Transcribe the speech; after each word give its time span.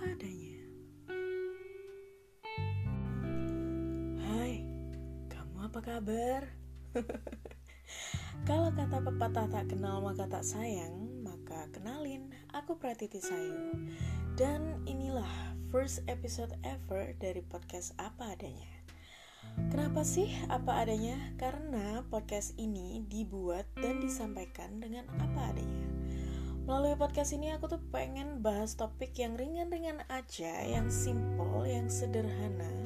apa 0.00 0.16
adanya. 0.16 0.56
Hai, 4.24 4.64
kamu 5.28 5.56
apa 5.68 5.80
kabar? 5.84 6.42
Kalau 8.48 8.72
kata 8.72 8.96
pepatah 9.04 9.52
tak 9.52 9.68
kenal 9.68 10.00
maka 10.00 10.24
tak 10.24 10.40
sayang, 10.40 11.20
maka 11.20 11.68
kenalin, 11.76 12.32
aku 12.48 12.80
Pratiti 12.80 13.20
Sayu. 13.20 13.76
Dan 14.40 14.80
inilah 14.88 15.52
first 15.68 16.00
episode 16.08 16.56
ever 16.64 17.12
dari 17.20 17.44
podcast 17.44 17.92
Apa 18.00 18.32
Adanya. 18.32 18.72
Kenapa 19.68 20.00
sih 20.00 20.32
apa 20.48 20.80
adanya? 20.80 21.20
Karena 21.36 22.00
podcast 22.08 22.56
ini 22.56 23.04
dibuat 23.04 23.68
dan 23.76 24.00
disampaikan 24.00 24.80
dengan 24.80 25.04
apa 25.20 25.52
adanya. 25.52 25.89
Melalui 26.64 26.96
podcast 26.96 27.32
ini 27.36 27.52
aku 27.54 27.70
tuh 27.70 27.82
pengen 27.94 28.44
bahas 28.44 28.76
topik 28.76 29.16
yang 29.16 29.36
ringan-ringan 29.38 30.04
aja, 30.08 30.64
yang 30.64 30.88
simple, 30.88 31.64
yang 31.68 31.86
sederhana 31.88 32.80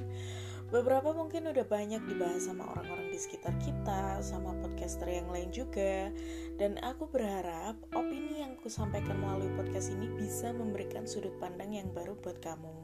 beberapa 0.74 1.14
mungkin 1.14 1.46
udah 1.54 1.62
banyak 1.70 2.02
dibahas 2.02 2.50
sama 2.50 2.66
orang-orang 2.74 3.14
di 3.14 3.18
sekitar 3.22 3.54
kita, 3.62 4.18
sama 4.26 4.50
podcaster 4.58 5.06
yang 5.06 5.30
lain 5.30 5.54
juga. 5.54 6.10
Dan 6.58 6.82
aku 6.82 7.06
berharap 7.06 7.78
opini 7.94 8.42
yang 8.42 8.58
aku 8.58 8.66
sampaikan 8.66 9.22
melalui 9.22 9.54
podcast 9.54 9.94
ini 9.94 10.10
bisa 10.18 10.50
memberikan 10.50 11.06
sudut 11.06 11.30
pandang 11.38 11.78
yang 11.78 11.86
baru 11.94 12.18
buat 12.18 12.42
kamu. 12.42 12.74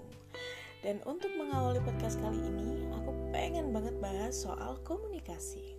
Dan 0.87 1.02
untuk 1.02 1.35
mengawali 1.35 1.83
podcast 1.83 2.23
kali 2.23 2.38
ini, 2.38 2.87
aku 2.95 3.11
pengen 3.35 3.75
banget 3.75 3.99
bahas 3.99 4.38
soal 4.38 4.79
komunikasi. 4.87 5.74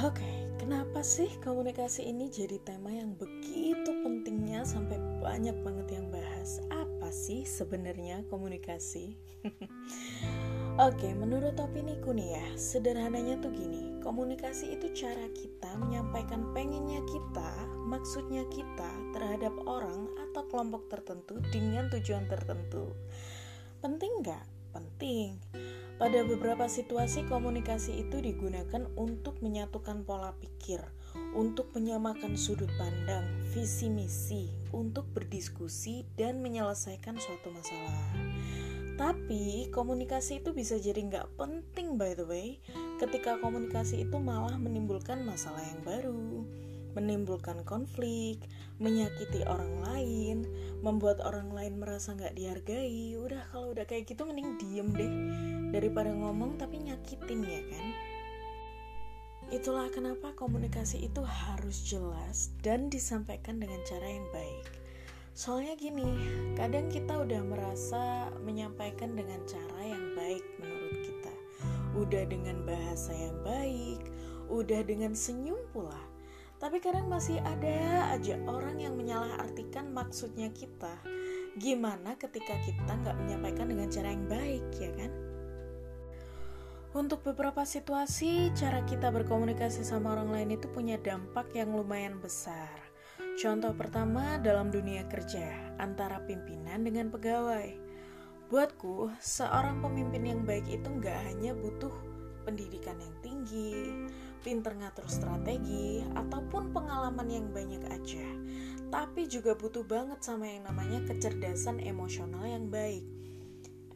Oke, 0.00 0.16
okay, 0.16 0.39
kenapa 0.60 1.00
sih 1.00 1.32
komunikasi 1.40 2.04
ini 2.04 2.28
jadi 2.28 2.60
tema 2.60 2.92
yang 2.92 3.16
begitu 3.16 3.96
pentingnya 4.04 4.60
sampai 4.68 5.00
banyak 5.24 5.56
banget 5.64 5.96
yang 5.96 6.12
bahas? 6.12 6.60
Apa 6.68 7.08
sih 7.08 7.48
sebenarnya 7.48 8.20
komunikasi? 8.28 9.16
Oke, 10.86 11.16
menurut 11.16 11.56
ku 12.04 12.12
nih 12.12 12.36
ya, 12.36 12.46
sederhananya 12.60 13.40
tuh 13.40 13.52
gini, 13.56 14.04
komunikasi 14.04 14.76
itu 14.76 14.92
cara 14.92 15.32
kita 15.32 15.80
menyampaikan 15.80 16.52
pengennya 16.52 17.00
kita, 17.08 17.50
maksudnya 17.88 18.44
kita 18.52 18.92
terhadap 19.16 19.52
orang 19.64 20.12
atau 20.28 20.44
kelompok 20.52 20.92
tertentu 20.92 21.40
dengan 21.48 21.88
tujuan 21.88 22.28
tertentu. 22.28 22.92
Penting 23.80 24.12
nggak? 24.20 24.44
Penting. 24.76 25.40
Pada 26.00 26.24
beberapa 26.24 26.64
situasi 26.64 27.28
komunikasi 27.28 28.08
itu 28.08 28.24
digunakan 28.24 28.88
untuk 28.96 29.36
menyatukan 29.44 30.00
pola 30.08 30.32
pikir, 30.40 30.80
untuk 31.36 31.76
menyamakan 31.76 32.40
sudut 32.40 32.72
pandang, 32.80 33.28
visi 33.52 33.92
misi, 33.92 34.48
untuk 34.72 35.04
berdiskusi 35.12 36.08
dan 36.16 36.40
menyelesaikan 36.40 37.20
suatu 37.20 37.52
masalah. 37.52 38.16
Tapi 38.96 39.68
komunikasi 39.68 40.40
itu 40.40 40.56
bisa 40.56 40.80
jadi 40.80 41.04
nggak 41.04 41.36
penting 41.36 42.00
by 42.00 42.16
the 42.16 42.24
way, 42.24 42.64
ketika 42.96 43.36
komunikasi 43.36 44.08
itu 44.08 44.16
malah 44.16 44.56
menimbulkan 44.56 45.20
masalah 45.28 45.60
yang 45.60 45.84
baru 45.84 46.48
menimbulkan 46.90 47.62
konflik, 47.62 48.42
menyakiti 48.82 49.46
orang 49.46 49.78
lain, 49.86 50.36
membuat 50.82 51.22
orang 51.22 51.54
lain 51.54 51.78
merasa 51.78 52.18
nggak 52.18 52.34
dihargai. 52.34 53.14
Udah 53.14 53.46
kalau 53.54 53.70
udah 53.70 53.86
kayak 53.86 54.10
gitu 54.10 54.26
mending 54.26 54.58
diem 54.58 54.88
deh 54.90 55.12
daripada 55.70 56.10
ngomong 56.12 56.58
tapi 56.58 56.82
nyakitin 56.82 57.40
ya 57.42 57.62
kan. 57.70 57.86
Itulah 59.50 59.90
kenapa 59.90 60.30
komunikasi 60.38 61.10
itu 61.10 61.22
harus 61.26 61.82
jelas 61.82 62.54
dan 62.62 62.86
disampaikan 62.86 63.58
dengan 63.58 63.82
cara 63.82 64.06
yang 64.06 64.26
baik. 64.30 64.66
Soalnya 65.34 65.74
gini, 65.74 66.06
kadang 66.54 66.86
kita 66.86 67.18
udah 67.18 67.42
merasa 67.42 68.30
menyampaikan 68.46 69.18
dengan 69.18 69.42
cara 69.46 69.80
yang 69.82 70.14
baik 70.14 70.44
menurut 70.62 70.96
kita. 71.02 71.34
Udah 71.98 72.22
dengan 72.30 72.62
bahasa 72.62 73.10
yang 73.10 73.38
baik, 73.42 74.06
udah 74.46 74.86
dengan 74.86 75.18
senyum 75.18 75.58
pula 75.74 75.98
tapi 76.60 76.76
kadang 76.76 77.08
masih 77.08 77.40
ada 77.40 78.12
aja 78.12 78.36
orang 78.44 78.76
yang 78.76 78.92
menyalahartikan 78.92 79.88
maksudnya 79.96 80.52
kita. 80.52 80.92
Gimana 81.56 82.20
ketika 82.20 82.52
kita 82.60 83.00
nggak 83.00 83.16
menyampaikan 83.16 83.72
dengan 83.72 83.88
cara 83.88 84.12
yang 84.12 84.28
baik, 84.28 84.64
ya 84.76 84.92
kan? 84.92 85.29
Untuk 86.90 87.22
beberapa 87.22 87.62
situasi, 87.62 88.50
cara 88.50 88.82
kita 88.82 89.14
berkomunikasi 89.14 89.86
sama 89.86 90.18
orang 90.18 90.34
lain 90.34 90.58
itu 90.58 90.66
punya 90.66 90.98
dampak 90.98 91.54
yang 91.54 91.70
lumayan 91.70 92.18
besar. 92.18 92.66
Contoh 93.38 93.70
pertama 93.78 94.42
dalam 94.42 94.74
dunia 94.74 95.06
kerja, 95.06 95.54
antara 95.78 96.18
pimpinan 96.26 96.82
dengan 96.82 97.06
pegawai. 97.14 97.78
Buatku, 98.50 99.06
seorang 99.22 99.78
pemimpin 99.78 100.34
yang 100.34 100.42
baik 100.42 100.66
itu 100.66 100.90
nggak 100.90 101.30
hanya 101.30 101.54
butuh 101.54 101.94
pendidikan 102.42 102.98
yang 102.98 103.14
tinggi, 103.22 103.94
pinter 104.42 104.74
ngatur 104.74 105.06
strategi, 105.06 106.02
ataupun 106.18 106.74
pengalaman 106.74 107.30
yang 107.30 107.46
banyak 107.54 107.86
aja. 107.86 108.26
Tapi 108.90 109.30
juga 109.30 109.54
butuh 109.54 109.86
banget 109.86 110.26
sama 110.26 110.50
yang 110.50 110.66
namanya 110.66 111.06
kecerdasan 111.06 111.78
emosional 111.78 112.42
yang 112.42 112.66
baik. 112.66 113.06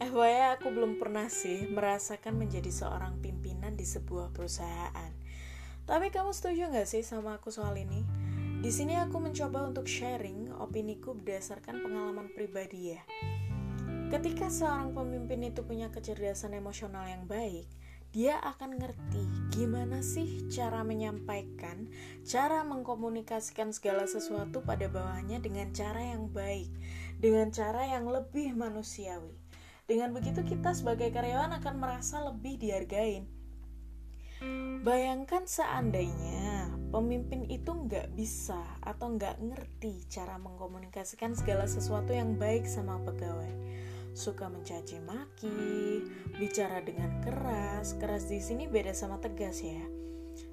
Eh, 0.04 0.12
FYI 0.12 0.60
aku 0.60 0.68
belum 0.68 1.00
pernah 1.00 1.32
sih 1.32 1.64
merasakan 1.64 2.36
menjadi 2.36 2.68
seorang 2.68 3.24
pimpinan 3.24 3.72
di 3.72 3.88
sebuah 3.88 4.36
perusahaan. 4.36 5.08
Tapi 5.88 6.12
kamu 6.12 6.28
setuju 6.28 6.68
gak 6.68 6.84
sih 6.84 7.00
sama 7.00 7.40
aku 7.40 7.48
soal 7.48 7.72
ini? 7.80 8.04
Di 8.60 8.68
sini 8.68 9.00
aku 9.00 9.16
mencoba 9.16 9.64
untuk 9.64 9.88
sharing 9.88 10.52
opiniku 10.60 11.16
berdasarkan 11.16 11.80
pengalaman 11.80 12.28
pribadi 12.36 12.92
ya. 12.92 13.00
Ketika 14.12 14.52
seorang 14.52 14.92
pemimpin 14.92 15.40
itu 15.40 15.64
punya 15.64 15.88
kecerdasan 15.88 16.52
emosional 16.52 17.08
yang 17.08 17.24
baik, 17.24 17.64
dia 18.12 18.36
akan 18.44 18.76
ngerti 18.76 19.24
gimana 19.56 20.04
sih 20.04 20.52
cara 20.52 20.84
menyampaikan, 20.84 21.88
cara 22.28 22.60
mengkomunikasikan 22.60 23.72
segala 23.72 24.04
sesuatu 24.04 24.60
pada 24.60 24.84
bawahnya 24.84 25.40
dengan 25.40 25.72
cara 25.72 26.12
yang 26.12 26.28
baik, 26.28 26.68
dengan 27.16 27.48
cara 27.48 27.88
yang 27.88 28.04
lebih 28.04 28.52
manusiawi. 28.52 29.43
Dengan 29.84 30.16
begitu 30.16 30.40
kita 30.40 30.72
sebagai 30.72 31.12
karyawan 31.12 31.60
akan 31.60 31.74
merasa 31.76 32.24
lebih 32.24 32.56
dihargain. 32.56 33.28
Bayangkan 34.84 35.48
seandainya 35.48 36.72
pemimpin 36.92 37.48
itu 37.48 37.72
nggak 37.72 38.12
bisa 38.12 38.60
atau 38.84 39.12
nggak 39.16 39.40
ngerti 39.40 40.04
cara 40.08 40.36
mengkomunikasikan 40.36 41.32
segala 41.32 41.64
sesuatu 41.64 42.12
yang 42.12 42.36
baik 42.36 42.68
sama 42.68 43.00
pegawai 43.04 43.64
suka 44.14 44.46
mencaci 44.46 45.02
maki, 45.02 46.06
bicara 46.38 46.78
dengan 46.86 47.18
keras. 47.20 47.98
Keras 47.98 48.30
di 48.30 48.38
sini 48.38 48.70
beda 48.70 48.94
sama 48.94 49.18
tegas 49.18 49.58
ya. 49.60 49.82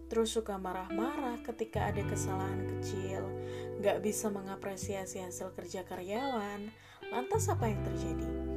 Terus 0.10 0.34
suka 0.34 0.58
marah-marah 0.58 1.40
ketika 1.46 1.88
ada 1.88 2.04
kesalahan 2.04 2.68
kecil, 2.68 3.24
gak 3.80 4.04
bisa 4.04 4.28
mengapresiasi 4.28 5.24
hasil 5.24 5.56
kerja 5.56 5.88
karyawan. 5.88 6.68
Lantas 7.14 7.48
apa 7.48 7.70
yang 7.70 7.80
terjadi? 7.86 8.51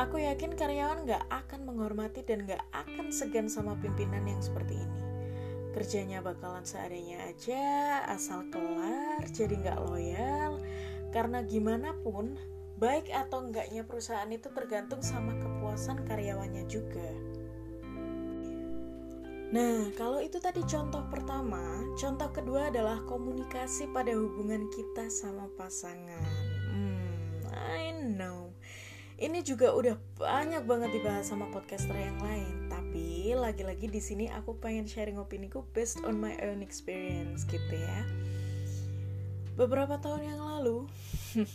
Aku 0.00 0.16
yakin 0.16 0.56
karyawan 0.56 1.04
gak 1.04 1.28
akan 1.28 1.68
menghormati 1.68 2.24
dan 2.24 2.48
gak 2.48 2.64
akan 2.72 3.12
segan 3.12 3.52
sama 3.52 3.76
pimpinan 3.84 4.24
yang 4.24 4.40
seperti 4.40 4.80
ini. 4.80 5.02
Kerjanya 5.76 6.24
bakalan 6.24 6.64
seadanya 6.64 7.20
aja, 7.28 8.00
asal 8.08 8.48
kelar, 8.48 9.20
jadi 9.28 9.60
gak 9.60 9.84
loyal. 9.84 10.56
Karena 11.12 11.44
gimana 11.44 11.92
pun, 12.00 12.40
baik 12.80 13.12
atau 13.12 13.44
enggaknya 13.44 13.84
perusahaan 13.84 14.32
itu 14.32 14.48
tergantung 14.56 15.04
sama 15.04 15.36
kepuasan 15.36 16.08
karyawannya 16.08 16.64
juga. 16.64 17.10
Nah, 19.52 19.92
kalau 20.00 20.24
itu 20.24 20.40
tadi 20.40 20.64
contoh 20.64 21.04
pertama, 21.12 21.84
contoh 22.00 22.32
kedua 22.32 22.72
adalah 22.72 23.04
komunikasi 23.04 23.92
pada 23.92 24.16
hubungan 24.16 24.64
kita 24.72 25.12
sama 25.12 25.44
pasangan. 25.60 26.24
Hmm, 26.72 27.44
I 27.52 27.92
know. 28.00 28.56
Ini 29.20 29.44
juga 29.44 29.76
udah 29.76 30.00
banyak 30.16 30.64
banget 30.64 30.96
dibahas 30.96 31.28
sama 31.28 31.44
podcaster 31.52 31.92
yang 31.92 32.16
lain, 32.24 32.72
tapi 32.72 33.36
lagi-lagi 33.36 33.84
di 33.84 34.00
sini 34.00 34.32
aku 34.32 34.56
pengen 34.56 34.88
sharing 34.88 35.20
opiniku 35.20 35.60
based 35.76 36.00
on 36.08 36.16
my 36.16 36.32
own 36.40 36.64
experience 36.64 37.44
gitu 37.44 37.76
ya. 37.76 38.00
Beberapa 39.60 40.00
tahun 40.00 40.24
yang 40.24 40.40
lalu, 40.40 40.88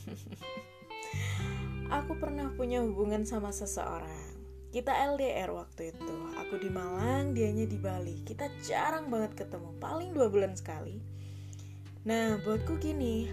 Aku 1.94 2.18
pernah 2.18 2.50
punya 2.58 2.82
hubungan 2.82 3.30
sama 3.30 3.54
seseorang. 3.54 4.34
Kita 4.74 4.90
LDR 4.90 5.54
waktu 5.54 5.94
itu. 5.94 6.16
Aku 6.42 6.58
di 6.58 6.74
Malang, 6.74 7.38
dianya 7.38 7.70
di 7.70 7.78
Bali. 7.78 8.26
Kita 8.26 8.50
jarang 8.66 9.14
banget 9.14 9.46
ketemu, 9.46 9.70
paling 9.78 10.10
dua 10.12 10.28
bulan 10.34 10.58
sekali. 10.58 10.98
Nah, 12.10 12.42
buatku 12.42 12.82
gini, 12.82 13.30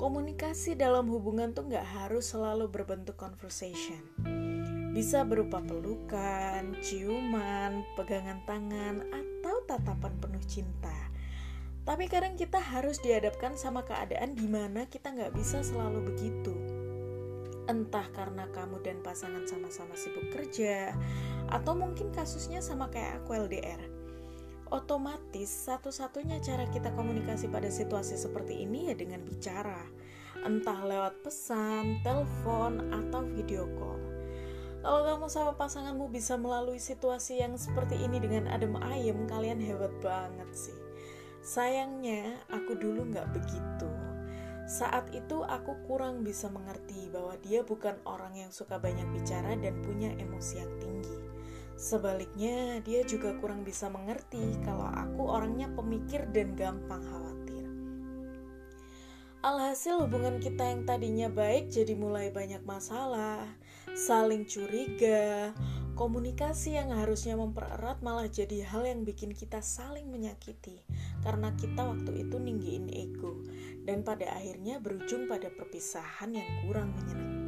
komunikasi 0.00 0.80
dalam 0.80 1.12
hubungan 1.12 1.52
tuh 1.52 1.68
nggak 1.68 1.84
harus 1.84 2.32
selalu 2.32 2.72
berbentuk 2.72 3.20
conversation. 3.20 4.00
Bisa 4.96 5.28
berupa 5.28 5.60
pelukan, 5.60 6.72
ciuman, 6.80 7.84
pegangan 8.00 8.40
tangan, 8.48 9.04
atau 9.12 9.60
tatapan 9.68 10.16
penuh 10.16 10.40
cinta. 10.48 11.12
Tapi 11.84 12.08
kadang 12.08 12.32
kita 12.40 12.56
harus 12.56 12.96
dihadapkan 13.04 13.60
sama 13.60 13.84
keadaan 13.84 14.32
di 14.32 14.48
mana 14.48 14.88
kita 14.88 15.12
nggak 15.12 15.36
bisa 15.36 15.60
selalu 15.60 16.08
begitu 16.16 16.56
entah 17.70 18.02
karena 18.10 18.50
kamu 18.50 18.82
dan 18.82 18.98
pasangan 18.98 19.46
sama-sama 19.46 19.94
sibuk 19.94 20.26
kerja, 20.34 20.90
Atau 21.54 21.78
mungkin 21.78 22.10
kasusnya 22.10 22.58
sama 22.58 22.90
kayak 22.90 23.22
aku 23.22 23.46
LDR. 23.46 23.99
Otomatis 24.70 25.50
satu-satunya 25.50 26.38
cara 26.38 26.62
kita 26.70 26.94
komunikasi 26.94 27.50
pada 27.50 27.66
situasi 27.66 28.14
seperti 28.14 28.62
ini 28.62 28.86
ya 28.86 28.94
dengan 28.94 29.26
bicara. 29.26 29.82
Entah 30.46 30.86
lewat 30.86 31.26
pesan, 31.26 31.98
telepon, 32.06 32.86
atau 32.94 33.26
video 33.34 33.66
call. 33.74 33.98
Kalau 34.80 35.04
kamu 35.04 35.26
sama 35.26 35.52
pasanganmu 35.58 36.08
bisa 36.14 36.38
melalui 36.38 36.78
situasi 36.78 37.42
yang 37.42 37.58
seperti 37.58 37.98
ini 37.98 38.22
dengan 38.22 38.46
adem 38.46 38.78
ayem, 38.80 39.26
kalian 39.26 39.58
hebat 39.58 39.90
banget 40.00 40.48
sih. 40.54 40.78
Sayangnya, 41.42 42.38
aku 42.48 42.78
dulu 42.78 43.10
nggak 43.10 43.26
begitu. 43.36 43.90
Saat 44.70 45.10
itu 45.10 45.42
aku 45.42 45.76
kurang 45.90 46.22
bisa 46.22 46.46
mengerti 46.46 47.10
bahwa 47.10 47.34
dia 47.42 47.66
bukan 47.66 47.98
orang 48.06 48.38
yang 48.38 48.54
suka 48.54 48.78
banyak 48.78 49.04
bicara 49.12 49.58
dan 49.58 49.82
punya 49.82 50.14
emosi 50.14 50.62
yang 50.62 50.72
tinggi. 50.78 51.19
Sebaliknya, 51.80 52.84
dia 52.84 53.00
juga 53.08 53.32
kurang 53.40 53.64
bisa 53.64 53.88
mengerti 53.88 54.60
kalau 54.60 54.84
aku 54.84 55.24
orangnya 55.32 55.72
pemikir 55.72 56.28
dan 56.28 56.52
gampang 56.52 57.00
khawatir. 57.00 57.64
Alhasil 59.40 60.04
hubungan 60.04 60.36
kita 60.44 60.60
yang 60.60 60.84
tadinya 60.84 61.32
baik 61.32 61.72
jadi 61.72 61.96
mulai 61.96 62.28
banyak 62.28 62.60
masalah, 62.68 63.48
saling 63.96 64.44
curiga, 64.44 65.56
Komunikasi 66.00 66.80
yang 66.80 66.96
harusnya 66.96 67.36
mempererat 67.36 68.00
malah 68.00 68.24
jadi 68.24 68.64
hal 68.64 68.88
yang 68.88 69.04
bikin 69.04 69.36
kita 69.36 69.60
saling 69.60 70.08
menyakiti 70.08 70.80
karena 71.20 71.52
kita 71.60 71.84
waktu 71.84 72.24
itu 72.24 72.40
ninggiin 72.40 72.88
ego 72.88 73.44
dan 73.84 74.00
pada 74.00 74.32
akhirnya 74.32 74.80
berujung 74.80 75.28
pada 75.28 75.52
perpisahan 75.52 76.32
yang 76.32 76.48
kurang 76.64 76.96
menyenangkan. 76.96 77.39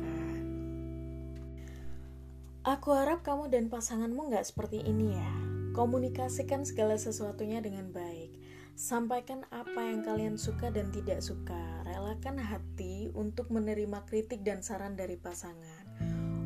Aku 2.62 2.94
harap 2.94 3.26
kamu 3.26 3.50
dan 3.50 3.66
pasanganmu 3.66 4.30
nggak 4.30 4.46
seperti 4.46 4.86
ini 4.86 5.18
ya. 5.18 5.30
Komunikasikan 5.74 6.62
segala 6.62 6.94
sesuatunya 6.94 7.58
dengan 7.58 7.90
baik. 7.90 8.38
Sampaikan 8.78 9.42
apa 9.50 9.82
yang 9.82 10.06
kalian 10.06 10.38
suka 10.38 10.70
dan 10.70 10.94
tidak 10.94 11.26
suka. 11.26 11.58
Relakan 11.82 12.38
hati 12.38 13.10
untuk 13.18 13.50
menerima 13.50 14.06
kritik 14.06 14.46
dan 14.46 14.62
saran 14.62 14.94
dari 14.94 15.18
pasangan. 15.18 15.90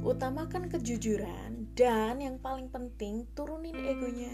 Utamakan 0.09 0.73
kejujuran 0.73 1.77
dan 1.77 2.25
yang 2.25 2.41
paling 2.41 2.73
penting 2.73 3.29
turunin 3.37 3.77
egonya. 3.77 4.33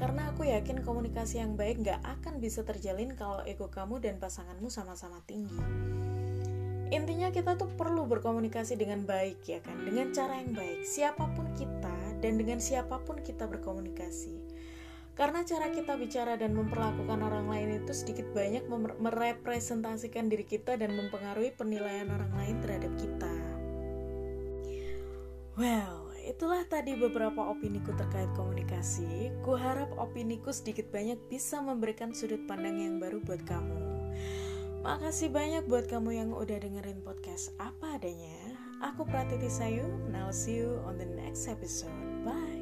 Karena 0.00 0.32
aku 0.32 0.48
yakin 0.48 0.88
komunikasi 0.88 1.36
yang 1.36 1.60
baik 1.60 1.84
gak 1.84 2.00
akan 2.00 2.40
bisa 2.40 2.64
terjalin 2.64 3.12
kalau 3.12 3.44
ego 3.44 3.68
kamu 3.68 4.00
dan 4.00 4.16
pasanganmu 4.16 4.72
sama-sama 4.72 5.20
tinggi. 5.28 5.60
Intinya 6.94 7.34
kita 7.34 7.58
tuh 7.58 7.66
perlu 7.74 8.06
berkomunikasi 8.06 8.78
dengan 8.78 9.02
baik 9.02 9.42
ya 9.50 9.58
kan, 9.58 9.82
dengan 9.82 10.14
cara 10.14 10.38
yang 10.38 10.54
baik. 10.54 10.86
Siapa 10.86 11.26
pun 11.34 11.50
kita 11.58 12.22
dan 12.22 12.38
dengan 12.38 12.62
siapa 12.62 13.02
pun 13.02 13.18
kita 13.18 13.50
berkomunikasi. 13.50 14.38
Karena 15.18 15.42
cara 15.42 15.70
kita 15.74 15.98
bicara 15.98 16.38
dan 16.38 16.54
memperlakukan 16.54 17.18
orang 17.18 17.50
lain 17.50 17.82
itu 17.82 17.90
sedikit 17.94 18.30
banyak 18.30 18.66
merepresentasikan 18.98 20.26
diri 20.30 20.46
kita 20.46 20.78
dan 20.78 20.94
mempengaruhi 20.94 21.54
penilaian 21.54 22.10
orang 22.14 22.30
lain 22.34 22.56
terhadap 22.62 22.94
kita. 22.98 23.34
Well, 25.54 26.10
itulah 26.18 26.66
tadi 26.66 26.98
beberapa 26.98 27.46
opiniku 27.46 27.94
terkait 27.94 28.30
komunikasi. 28.34 29.34
Kuharap 29.46 29.94
opiniku 29.98 30.50
sedikit 30.50 30.90
banyak 30.90 31.18
bisa 31.30 31.62
memberikan 31.62 32.10
sudut 32.10 32.42
pandang 32.50 32.78
yang 32.82 32.98
baru 32.98 33.22
buat 33.22 33.42
kamu. 33.46 33.83
Makasih 34.84 35.32
banyak 35.32 35.64
buat 35.64 35.88
kamu 35.88 36.10
yang 36.12 36.30
udah 36.36 36.60
dengerin 36.60 37.00
podcast 37.00 37.56
apa 37.56 37.96
adanya. 37.96 38.36
Aku 38.84 39.08
Pratiti 39.08 39.48
Sayu, 39.48 39.88
I'll 40.12 40.28
see 40.28 40.60
you 40.60 40.76
on 40.84 41.00
the 41.00 41.08
next 41.08 41.48
episode. 41.48 41.96
Bye. 42.20 42.53